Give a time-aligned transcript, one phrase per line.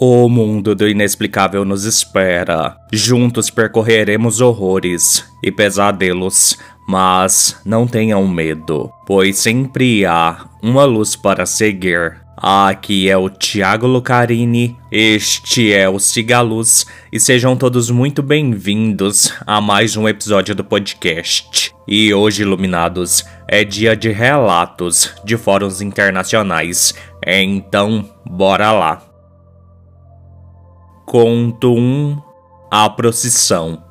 [0.00, 2.76] O mundo do inexplicável nos espera.
[2.92, 6.56] Juntos percorreremos horrores e pesadelos,
[6.86, 12.16] mas não tenham medo, pois sempre há uma luz para seguir.
[12.36, 19.60] Aqui é o Thiago Lucarini, este é o Cigaluz e sejam todos muito bem-vindos a
[19.60, 21.72] mais um episódio do podcast.
[21.88, 26.94] E hoje, iluminados, é dia de relatos de fóruns internacionais,
[27.26, 29.07] então bora lá.
[31.10, 32.20] Conto 1
[32.70, 33.82] A Procissão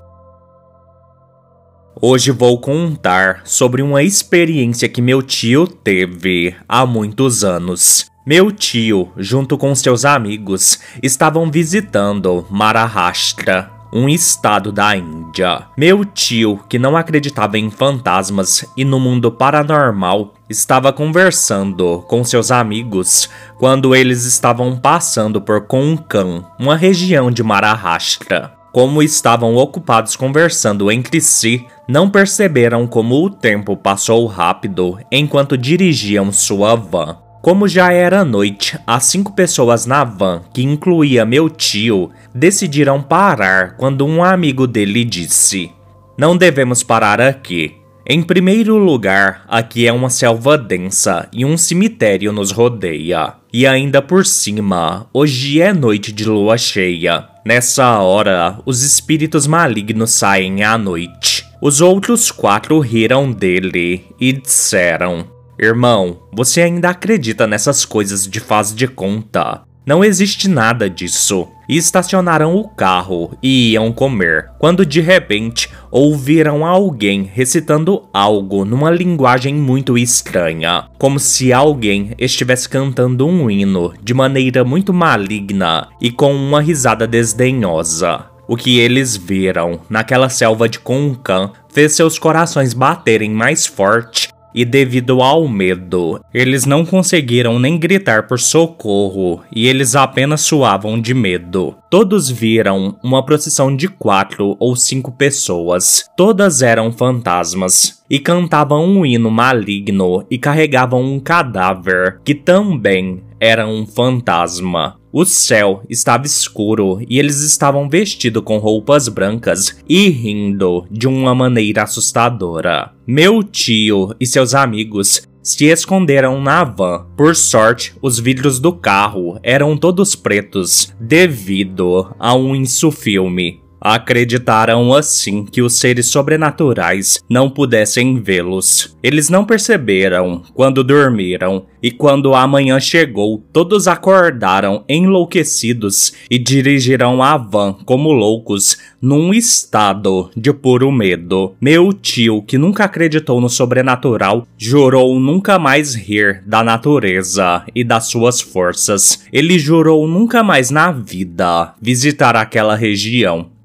[1.99, 8.05] Hoje vou contar sobre uma experiência que meu tio teve há muitos anos.
[8.23, 15.65] Meu tio, junto com seus amigos, estavam visitando Maharashtra, um estado da Índia.
[15.75, 22.51] Meu tio, que não acreditava em fantasmas e no mundo paranormal, estava conversando com seus
[22.51, 28.53] amigos quando eles estavam passando por Konkan, uma região de Maharashtra.
[28.71, 36.31] Como estavam ocupados conversando entre si, não perceberam como o tempo passou rápido enquanto dirigiam
[36.31, 37.17] sua van.
[37.41, 43.77] Como já era noite, as cinco pessoas na van, que incluía meu tio, decidiram parar
[43.77, 45.71] quando um amigo dele disse:
[46.17, 47.76] Não devemos parar aqui.
[48.09, 53.33] Em primeiro lugar, aqui é uma selva densa e um cemitério nos rodeia.
[53.51, 57.27] E ainda por cima, hoje é noite de lua cheia.
[57.45, 61.45] Nessa hora, os espíritos malignos saem à noite.
[61.61, 65.27] Os outros quatro riram dele e disseram:
[65.59, 69.66] Irmão, você ainda acredita nessas coisas de faz de conta?
[69.87, 71.47] Não existe nada disso.
[71.69, 78.91] E estacionaram o carro e iam comer, quando de repente ouviram alguém recitando algo numa
[78.91, 86.11] linguagem muito estranha, como se alguém estivesse cantando um hino de maneira muito maligna e
[86.11, 88.25] com uma risada desdenhosa.
[88.45, 94.65] O que eles viram naquela selva de Konkan fez seus corações baterem mais forte e
[94.65, 101.13] devido ao medo, eles não conseguiram nem gritar por socorro e eles apenas suavam de
[101.13, 101.75] medo.
[101.91, 109.05] Todos viram uma procissão de quatro ou cinco pessoas, todas eram fantasmas, e cantavam um
[109.05, 114.96] hino maligno e carregavam um cadáver que também era um fantasma.
[115.19, 121.33] O céu estava escuro e eles estavam vestidos com roupas brancas e rindo de uma
[121.33, 122.93] maneira assustadora.
[123.07, 127.07] Meu tio e seus amigos se esconderam na van.
[127.17, 133.59] Por sorte, os vidros do carro eram todos pretos devido a um insufilme.
[133.79, 138.97] Acreditaram assim que os seres sobrenaturais não pudessem vê-los.
[139.03, 147.21] Eles não perceberam quando dormiram, e quando a manhã chegou, todos acordaram enlouquecidos e dirigiram
[147.21, 151.53] a van como loucos, num estado de puro medo.
[151.61, 158.07] Meu tio, que nunca acreditou no sobrenatural, jurou nunca mais rir da natureza e das
[158.07, 159.23] suas forças.
[159.31, 163.56] Ele jurou nunca mais na vida visitar aquela região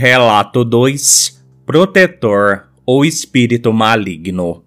[0.00, 4.64] Relato 2 Protetor ou Espírito Maligno.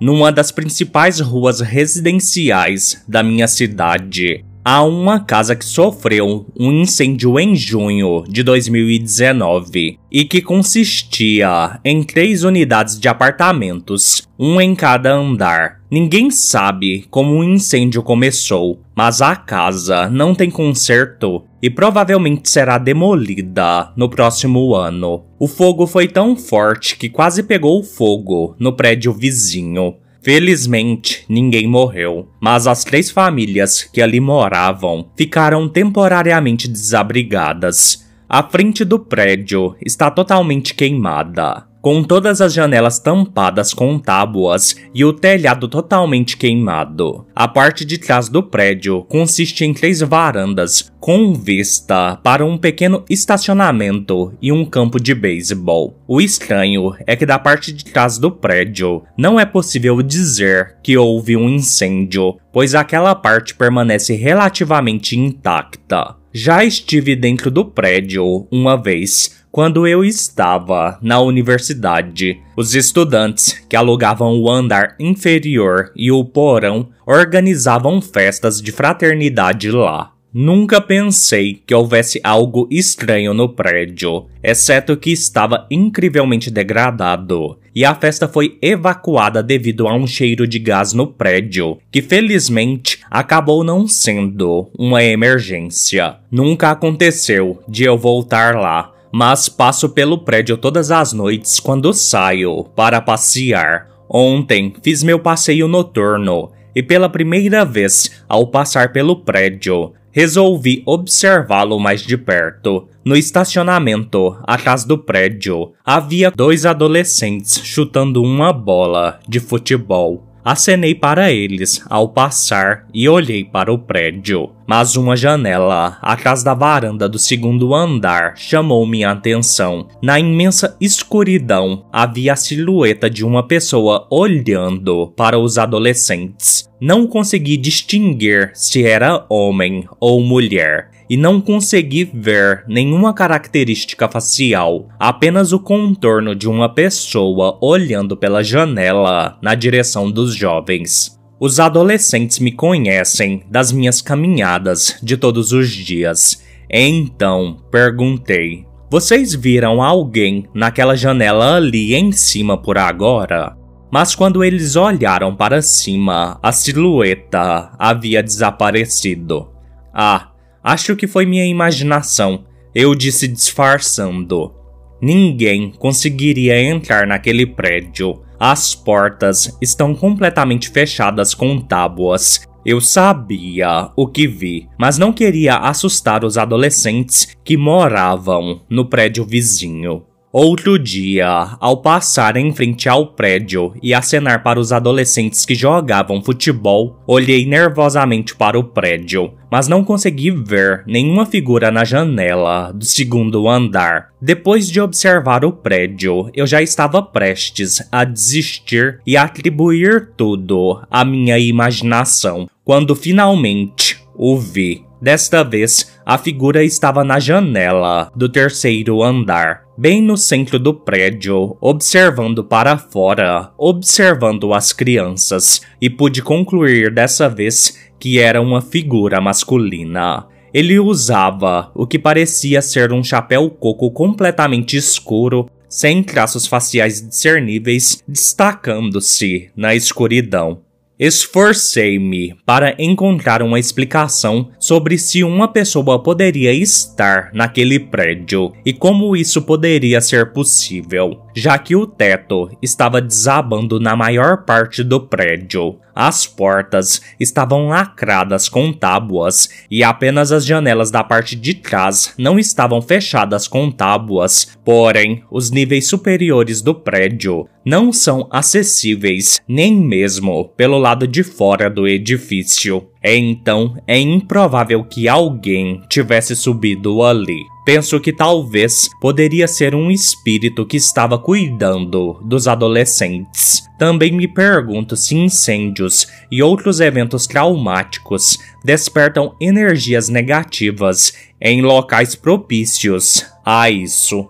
[0.00, 7.40] Numa das principais ruas residenciais da minha cidade, há uma casa que sofreu um incêndio
[7.40, 15.14] em junho de 2019 e que consistia em três unidades de apartamentos, um em cada
[15.14, 15.80] andar.
[15.90, 22.76] Ninguém sabe como o incêndio começou, mas a casa não tem conserto e provavelmente será
[22.76, 25.24] demolida no próximo ano.
[25.38, 29.94] O fogo foi tão forte que quase pegou fogo no prédio vizinho.
[30.22, 38.06] Felizmente, ninguém morreu, mas as três famílias que ali moravam ficaram temporariamente desabrigadas.
[38.28, 45.04] A frente do prédio está totalmente queimada com todas as janelas tampadas com tábuas e
[45.04, 47.26] o telhado totalmente queimado.
[47.34, 53.04] A parte de trás do prédio consiste em três varandas com vista para um pequeno
[53.08, 55.96] estacionamento e um campo de beisebol.
[56.06, 60.96] O estranho é que da parte de trás do prédio não é possível dizer que
[60.96, 66.16] houve um incêndio, pois aquela parte permanece relativamente intacta.
[66.40, 73.74] Já estive dentro do prédio uma vez quando eu estava na universidade, os estudantes que
[73.74, 80.12] alugavam o andar inferior e o porão organizavam festas de fraternidade lá.
[80.32, 87.94] Nunca pensei que houvesse algo estranho no prédio, exceto que estava incrivelmente degradado, e a
[87.94, 93.86] festa foi evacuada devido a um cheiro de gás no prédio, que felizmente acabou não
[93.86, 96.16] sendo uma emergência.
[96.30, 102.64] Nunca aconteceu de eu voltar lá, mas passo pelo prédio todas as noites quando saio
[102.76, 103.88] para passear.
[104.08, 111.78] Ontem fiz meu passeio noturno e pela primeira vez, ao passar pelo prédio, resolvi observá-lo
[111.78, 112.88] mais de perto.
[113.04, 120.27] No estacionamento, atrás do prédio, havia dois adolescentes chutando uma bola de futebol.
[120.50, 126.52] Acenei para eles ao passar e olhei para o prédio, mas uma janela atrás da
[126.52, 129.88] varanda do segundo andar chamou minha atenção.
[130.02, 136.68] Na imensa escuridão havia a silhueta de uma pessoa olhando para os adolescentes.
[136.78, 144.88] Não consegui distinguir se era homem ou mulher e não consegui ver nenhuma característica facial,
[144.98, 151.17] apenas o contorno de uma pessoa olhando pela janela na direção dos jovens.
[151.40, 156.42] Os adolescentes me conhecem das minhas caminhadas de todos os dias.
[156.70, 163.56] Então perguntei: Vocês viram alguém naquela janela ali em cima por agora?
[163.90, 169.48] Mas quando eles olharam para cima, a silhueta havia desaparecido.
[169.94, 170.32] Ah,
[170.62, 172.44] Acho que foi minha imaginação,
[172.74, 174.52] eu disse disfarçando.
[175.00, 178.20] Ninguém conseguiria entrar naquele prédio.
[178.38, 182.46] As portas estão completamente fechadas com tábuas.
[182.64, 189.24] Eu sabia o que vi, mas não queria assustar os adolescentes que moravam no prédio
[189.24, 190.04] vizinho.
[190.30, 196.22] Outro dia, ao passar em frente ao prédio e acenar para os adolescentes que jogavam
[196.22, 202.84] futebol, olhei nervosamente para o prédio, mas não consegui ver nenhuma figura na janela do
[202.84, 204.10] segundo andar.
[204.20, 211.06] Depois de observar o prédio, eu já estava prestes a desistir e atribuir tudo à
[211.06, 214.84] minha imaginação, quando finalmente o vi.
[215.00, 221.54] Desta vez, a figura estava na janela do terceiro andar, bem no centro do prédio,
[221.60, 229.20] observando para fora, observando as crianças, e pude concluir dessa vez que era uma figura
[229.20, 230.26] masculina.
[230.54, 238.02] Ele usava o que parecia ser um chapéu coco completamente escuro, sem traços faciais discerníveis,
[238.08, 240.62] destacando-se na escuridão.
[240.98, 249.16] Esforcei-me para encontrar uma explicação sobre se uma pessoa poderia estar naquele prédio e como
[249.16, 255.78] isso poderia ser possível, já que o teto estava desabando na maior parte do prédio.
[256.00, 262.38] As portas estavam lacradas com tábuas e apenas as janelas da parte de trás não
[262.38, 270.44] estavam fechadas com tábuas, porém, os níveis superiores do prédio não são acessíveis nem mesmo
[270.56, 272.88] pelo lado de fora do edifício.
[273.02, 277.38] Então é improvável que alguém tivesse subido ali.
[277.64, 283.62] Penso que talvez poderia ser um espírito que estava cuidando dos adolescentes.
[283.78, 293.24] Também me pergunto se incêndios e outros eventos traumáticos despertam energias negativas em locais propícios
[293.44, 294.28] a isso.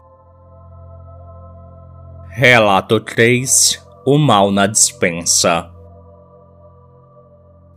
[2.28, 5.77] Relato 3 O mal na dispensa.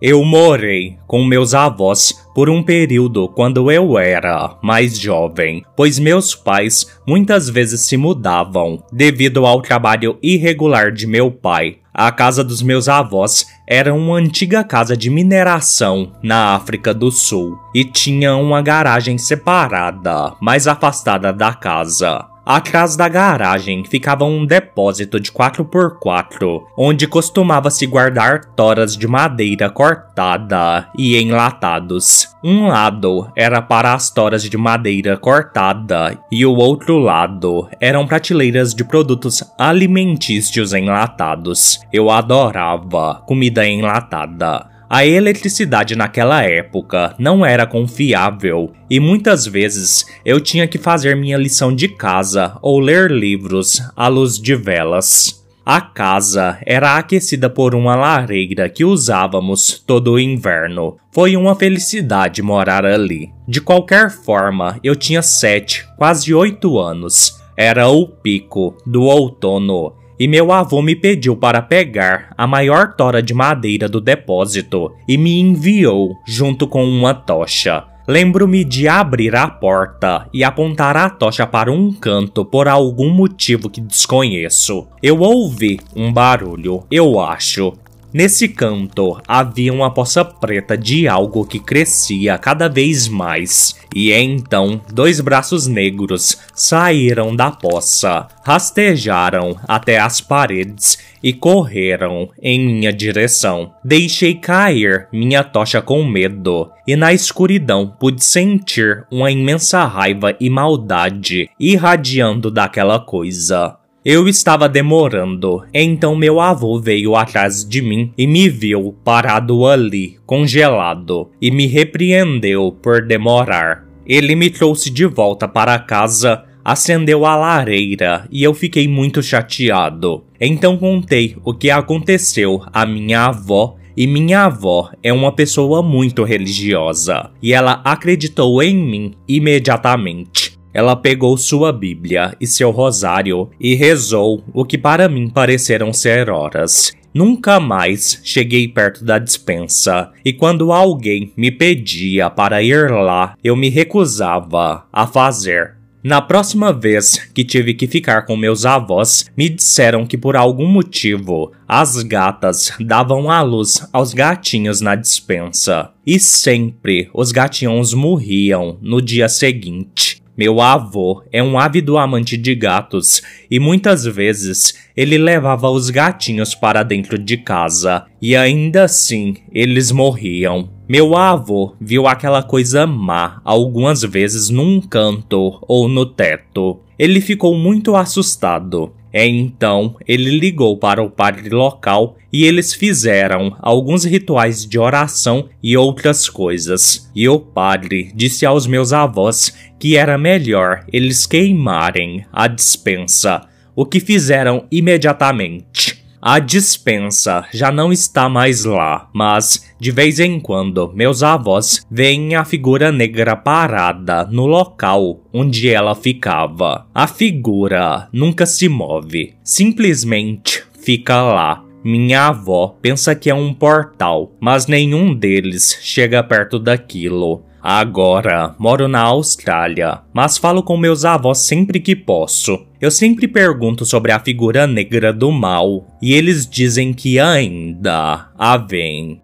[0.01, 6.33] Eu morei com meus avós por um período quando eu era mais jovem, pois meus
[6.33, 11.77] pais muitas vezes se mudavam devido ao trabalho irregular de meu pai.
[11.93, 17.59] A casa dos meus avós era uma antiga casa de mineração na África do Sul
[17.75, 22.30] e tinha uma garagem separada, mais afastada da casa.
[22.45, 29.69] Atrás da garagem ficava um depósito de 4x4, onde costumava se guardar toras de madeira
[29.69, 32.27] cortada e enlatados.
[32.43, 38.73] Um lado era para as toras de madeira cortada e o outro lado eram prateleiras
[38.73, 41.79] de produtos alimentícios enlatados.
[41.93, 44.70] Eu adorava comida enlatada.
[44.93, 51.37] A eletricidade naquela época não era confiável e muitas vezes eu tinha que fazer minha
[51.37, 55.41] lição de casa ou ler livros à luz de velas.
[55.65, 60.97] A casa era aquecida por uma lareira que usávamos todo o inverno.
[61.13, 63.29] Foi uma felicidade morar ali.
[63.47, 67.39] De qualquer forma, eu tinha sete, quase oito anos.
[67.55, 73.23] Era o pico do outono e meu avô me pediu para pegar a maior tora
[73.23, 77.85] de madeira do depósito e me enviou junto com uma tocha.
[78.07, 83.67] Lembro-me de abrir a porta e apontar a tocha para um canto por algum motivo
[83.67, 84.87] que desconheço.
[85.01, 87.73] Eu ouvi um barulho, eu acho.
[88.13, 94.81] Nesse canto havia uma poça preta de algo que crescia cada vez mais, e então
[94.91, 103.71] dois braços negros saíram da poça, rastejaram até as paredes e correram em minha direção.
[103.81, 110.49] Deixei cair minha tocha com medo, e na escuridão pude sentir uma imensa raiva e
[110.49, 113.77] maldade irradiando daquela coisa.
[114.03, 120.17] Eu estava demorando, então meu avô veio atrás de mim e me viu parado ali,
[120.25, 123.85] congelado, e me repreendeu por demorar.
[124.03, 130.23] Ele me trouxe de volta para casa, acendeu a lareira e eu fiquei muito chateado.
[130.39, 136.23] Então contei o que aconteceu à minha avó e minha avó é uma pessoa muito
[136.23, 140.50] religiosa e ela acreditou em mim imediatamente.
[140.73, 146.29] Ela pegou sua Bíblia e seu rosário e rezou o que para mim pareceram ser
[146.29, 146.93] horas.
[147.13, 153.53] Nunca mais cheguei perto da dispensa, e quando alguém me pedia para ir lá, eu
[153.53, 155.75] me recusava a fazer.
[156.03, 160.65] Na próxima vez que tive que ficar com meus avós, me disseram que por algum
[160.65, 165.91] motivo as gatas davam à luz aos gatinhos na dispensa.
[166.07, 170.20] E sempre os gatinhos morriam no dia seguinte.
[170.37, 176.55] Meu avô é um ávido amante de gatos e muitas vezes ele levava os gatinhos
[176.55, 180.69] para dentro de casa e ainda assim eles morriam.
[180.87, 186.79] Meu avô viu aquela coisa má algumas vezes num canto ou no teto.
[186.97, 193.55] Ele ficou muito assustado é então ele ligou para o padre local e eles fizeram
[193.59, 197.09] alguns rituais de oração e outras coisas.
[197.13, 203.41] E o padre disse aos meus avós que era melhor eles queimarem a dispensa,
[203.75, 205.90] o que fizeram imediatamente.
[206.23, 212.35] A dispensa já não está mais lá, mas de vez em quando meus avós veem
[212.35, 216.85] a figura negra parada no local onde ela ficava.
[216.93, 221.63] A figura nunca se move, simplesmente fica lá.
[221.83, 227.43] Minha avó pensa que é um portal, mas nenhum deles chega perto daquilo.
[227.63, 232.65] Agora moro na Austrália, mas falo com meus avós sempre que posso.
[232.79, 238.57] Eu sempre pergunto sobre a figura negra do mal e eles dizem que ainda a
[238.57, 239.21] vem.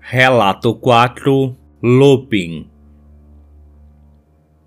[0.00, 2.66] Relato 4 Looping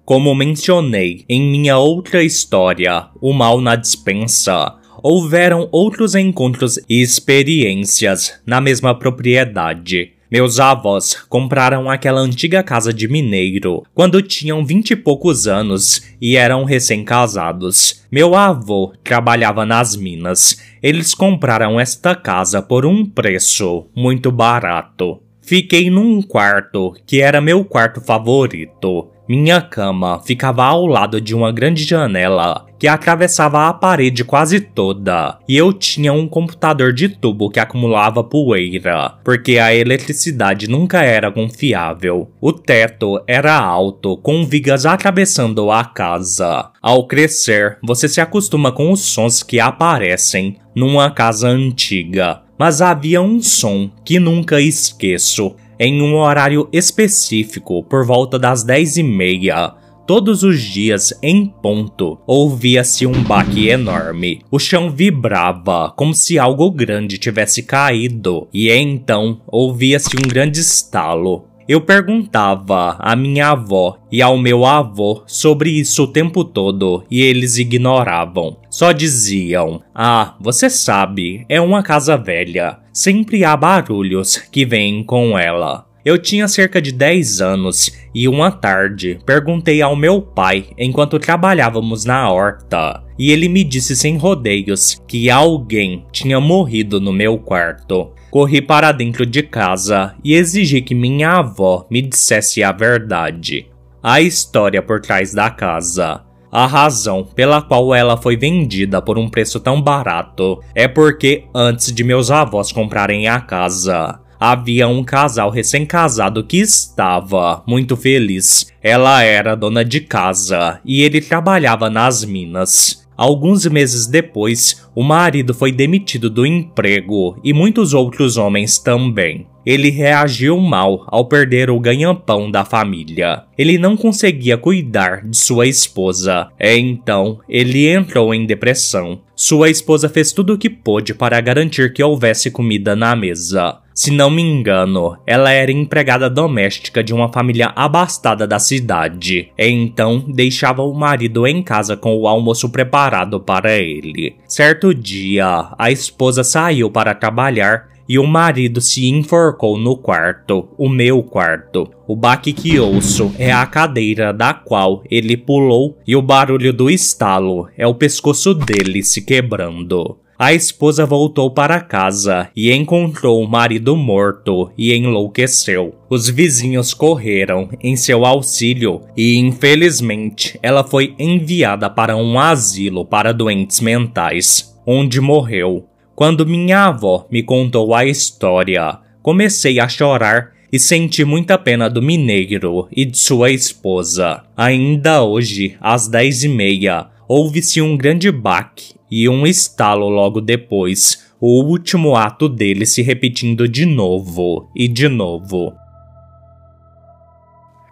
[0.06, 8.40] Como mencionei em minha outra história, O Mal na Dispensa, houveram outros encontros e experiências
[8.46, 10.21] na mesma propriedade.
[10.32, 16.38] Meus avós compraram aquela antiga casa de mineiro quando tinham vinte e poucos anos e
[16.38, 18.06] eram recém-casados.
[18.10, 20.58] Meu avô trabalhava nas minas.
[20.82, 25.20] Eles compraram esta casa por um preço muito barato.
[25.42, 29.10] Fiquei num quarto que era meu quarto favorito.
[29.28, 35.38] Minha cama ficava ao lado de uma grande janela que atravessava a parede quase toda,
[35.48, 41.32] e eu tinha um computador de tubo que acumulava poeira, porque a eletricidade nunca era
[41.32, 42.32] confiável.
[42.42, 46.72] O teto era alto, com vigas atravessando a casa.
[46.82, 53.22] Ao crescer, você se acostuma com os sons que aparecem numa casa antiga, mas havia
[53.22, 59.76] um som que nunca esqueço em um horário específico por volta das dez e meia.
[60.12, 64.42] Todos os dias, em ponto, ouvia-se um baque enorme.
[64.52, 71.46] O chão vibrava, como se algo grande tivesse caído, e então ouvia-se um grande estalo.
[71.66, 77.22] Eu perguntava à minha avó e ao meu avô sobre isso o tempo todo e
[77.22, 78.58] eles ignoravam.
[78.70, 82.80] Só diziam: Ah, você sabe, é uma casa velha.
[82.92, 85.90] Sempre há barulhos que vêm com ela.
[86.04, 92.06] Eu tinha cerca de 10 anos e uma tarde perguntei ao meu pai enquanto trabalhávamos
[92.06, 98.12] na horta, e ele me disse sem rodeios que alguém tinha morrido no meu quarto.
[98.32, 103.68] Corri para dentro de casa e exigi que minha avó me dissesse a verdade.
[104.02, 106.24] A história por trás da casa.
[106.52, 111.94] A razão pela qual ela foi vendida por um preço tão barato é porque antes
[111.94, 118.66] de meus avós comprarem a casa, havia um casal recém-casado que estava muito feliz.
[118.82, 123.08] Ela era dona de casa e ele trabalhava nas minas.
[123.16, 129.46] Alguns meses depois, o marido foi demitido do emprego e muitos outros homens também.
[129.66, 133.44] Ele reagiu mal ao perder o ganha-pão da família.
[133.58, 139.20] Ele não conseguia cuidar de sua esposa, então ele entrou em depressão.
[139.36, 143.80] Sua esposa fez tudo o que pôde para garantir que houvesse comida na mesa.
[143.94, 149.68] Se não me engano, ela era empregada doméstica de uma família abastada da cidade, e
[149.68, 154.36] então deixava o marido em casa com o almoço preparado para ele.
[154.48, 160.90] Certo dia, a esposa saiu para trabalhar e o marido se enforcou no quarto, o
[160.90, 161.90] meu quarto.
[162.08, 166.90] O baque que ouço é a cadeira da qual ele pulou e o barulho do
[166.90, 170.18] estalo é o pescoço dele se quebrando.
[170.44, 175.94] A esposa voltou para casa e encontrou o marido morto e enlouqueceu.
[176.10, 183.32] Os vizinhos correram em seu auxílio e, infelizmente, ela foi enviada para um asilo para
[183.32, 185.86] doentes mentais, onde morreu.
[186.16, 192.02] Quando minha avó me contou a história, comecei a chorar e senti muita pena do
[192.02, 194.44] mineiro e de sua esposa.
[194.56, 201.26] Ainda hoje, às dez e meia, houve-se um grande baque e um estalo logo depois,
[201.40, 205.74] o último ato dele se repetindo de novo e de novo.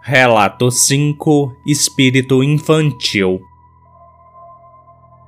[0.01, 3.41] Relato 5 Espírito Infantil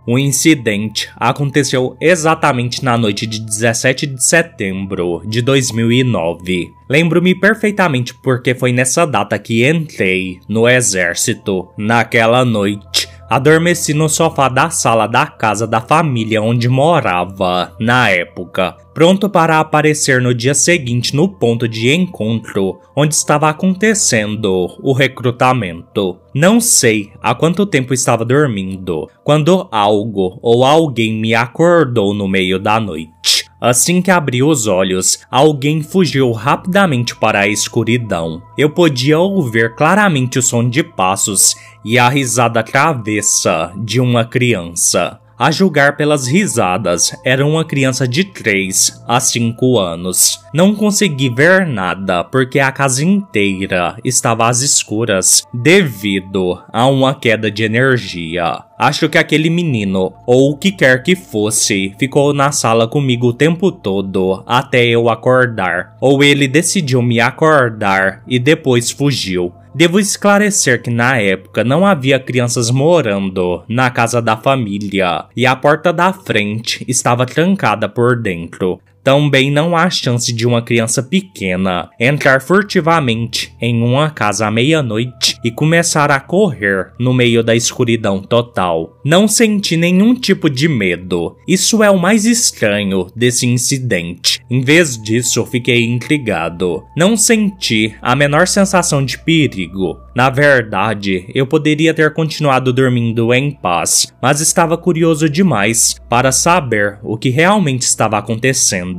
[0.05, 6.73] o incidente aconteceu exatamente na noite de 17 de setembro de 2009.
[6.89, 11.69] Lembro-me perfeitamente porque foi nessa data que entrei no exército.
[11.77, 18.75] Naquela noite, Adormeci no sofá da sala da casa da família onde morava, na época,
[18.93, 26.19] pronto para aparecer no dia seguinte no ponto de encontro onde estava acontecendo o recrutamento.
[26.35, 32.59] Não sei há quanto tempo estava dormindo quando algo ou alguém me acordou no meio
[32.59, 33.40] da noite.
[33.61, 38.41] Assim que abri os olhos, alguém fugiu rapidamente para a escuridão.
[38.57, 45.19] Eu podia ouvir claramente o som de passos e a risada travessa de uma criança.
[45.41, 50.39] A julgar pelas risadas, era uma criança de 3 a 5 anos.
[50.53, 57.49] Não consegui ver nada porque a casa inteira estava às escuras devido a uma queda
[57.49, 58.65] de energia.
[58.77, 63.33] Acho que aquele menino, ou o que quer que fosse, ficou na sala comigo o
[63.33, 65.95] tempo todo até eu acordar.
[65.99, 69.51] Ou ele decidiu me acordar e depois fugiu.
[69.73, 75.55] Devo esclarecer que na época não havia crianças morando na casa da família e a
[75.55, 78.81] porta da frente estava trancada por dentro.
[79.03, 85.37] Também não há chance de uma criança pequena entrar furtivamente em uma casa à meia-noite
[85.43, 88.97] e começar a correr no meio da escuridão total.
[89.03, 91.35] Não senti nenhum tipo de medo.
[91.47, 94.39] Isso é o mais estranho desse incidente.
[94.49, 96.83] Em vez disso, fiquei intrigado.
[96.95, 99.97] Não senti a menor sensação de perigo.
[100.13, 106.99] Na verdade, eu poderia ter continuado dormindo em paz, mas estava curioso demais para saber
[107.01, 108.90] o que realmente estava acontecendo.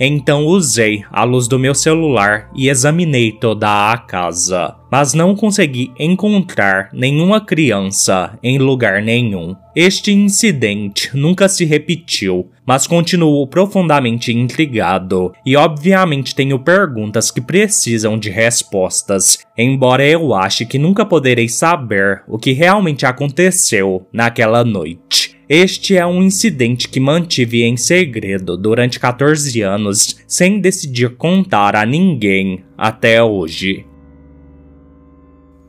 [0.00, 5.90] Então usei a luz do meu celular e examinei toda a casa, mas não consegui
[5.98, 9.56] encontrar nenhuma criança em lugar nenhum.
[9.74, 18.16] Este incidente nunca se repetiu, mas continuo profundamente intrigado e obviamente tenho perguntas que precisam
[18.16, 25.37] de respostas, embora eu ache que nunca poderei saber o que realmente aconteceu naquela noite.
[25.48, 31.86] Este é um incidente que mantive em segredo durante 14 anos, sem decidir contar a
[31.86, 33.86] ninguém até hoje.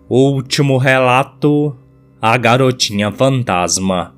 [0.10, 1.74] Último relato:
[2.22, 4.13] A Garotinha Fantasma.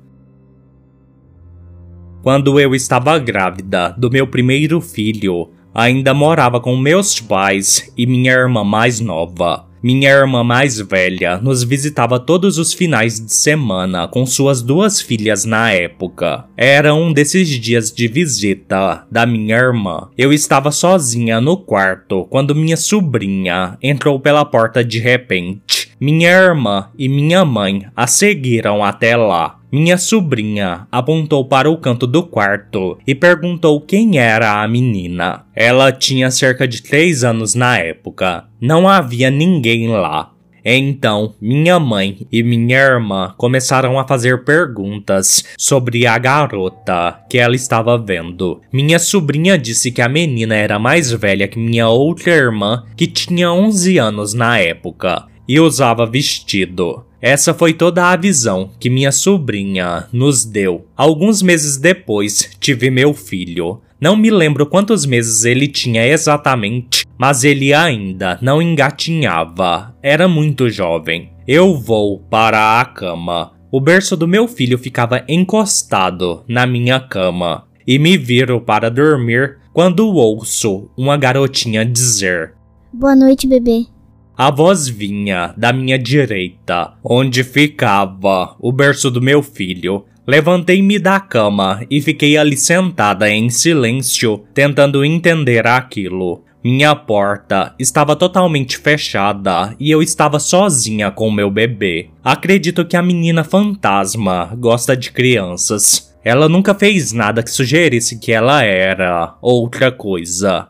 [2.24, 8.32] Quando eu estava grávida do meu primeiro filho, ainda morava com meus pais e minha
[8.32, 9.71] irmã mais nova.
[9.82, 15.44] Minha irmã mais velha nos visitava todos os finais de semana com suas duas filhas
[15.44, 16.44] na época.
[16.56, 20.08] Era um desses dias de visita da minha irmã.
[20.16, 25.90] Eu estava sozinha no quarto quando minha sobrinha entrou pela porta de repente.
[26.00, 29.61] Minha irmã e minha mãe a seguiram até lá.
[29.72, 35.46] Minha sobrinha apontou para o canto do quarto e perguntou quem era a menina.
[35.56, 38.44] Ela tinha cerca de 3 anos na época.
[38.60, 40.30] Não havia ninguém lá.
[40.62, 47.56] Então, minha mãe e minha irmã começaram a fazer perguntas sobre a garota que ela
[47.56, 48.60] estava vendo.
[48.70, 53.50] Minha sobrinha disse que a menina era mais velha que minha outra irmã, que tinha
[53.50, 57.04] 11 anos na época, e usava vestido.
[57.20, 60.86] Essa foi toda a visão que minha sobrinha nos deu.
[60.96, 63.80] Alguns meses depois, tive meu filho.
[64.00, 69.94] Não me lembro quantos meses ele tinha exatamente, mas ele ainda não engatinhava.
[70.02, 71.30] Era muito jovem.
[71.46, 73.52] Eu vou para a cama.
[73.70, 79.58] O berço do meu filho ficava encostado na minha cama e me viro para dormir
[79.72, 82.54] quando ouço uma garotinha dizer:
[82.92, 83.86] Boa noite, bebê.
[84.36, 90.04] A voz vinha da minha direita, onde ficava o berço do meu filho.
[90.26, 96.42] Levantei-me da cama e fiquei ali sentada em silêncio, tentando entender aquilo.
[96.64, 102.08] Minha porta estava totalmente fechada e eu estava sozinha com meu bebê.
[102.22, 106.14] Acredito que a menina fantasma gosta de crianças.
[106.24, 110.68] Ela nunca fez nada que sugerisse que ela era outra coisa.